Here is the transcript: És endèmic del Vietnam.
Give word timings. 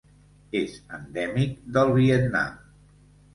És 0.59 0.77
endèmic 0.97 1.53
del 1.77 1.93
Vietnam. 1.99 2.57